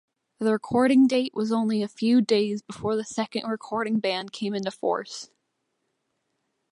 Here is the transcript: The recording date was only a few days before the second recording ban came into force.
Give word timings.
The 0.39 0.51
recording 0.51 1.05
date 1.05 1.35
was 1.35 1.51
only 1.51 1.83
a 1.83 1.87
few 1.87 2.21
days 2.23 2.63
before 2.63 2.95
the 2.95 3.03
second 3.03 3.47
recording 3.47 3.99
ban 3.99 4.29
came 4.29 4.55
into 4.55 4.71
force. 4.71 5.29